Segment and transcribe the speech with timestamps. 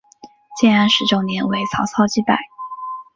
[0.59, 2.35] 建安十九年为曹操击败。